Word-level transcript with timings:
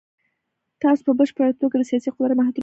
تاسو 0.81 1.01
په 1.07 1.11
بشپړه 1.19 1.53
توګه 1.61 1.75
له 1.79 1.85
سیاسي 1.89 2.09
قدرت 2.15 2.35
محروم 2.37 2.49
یاست. 2.49 2.59